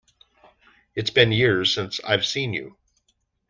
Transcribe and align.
It's 0.95 1.11
been 1.11 1.31
years 1.31 1.71
since 1.75 1.99
I've 2.03 2.25
seen 2.25 2.53
you! 2.55 2.75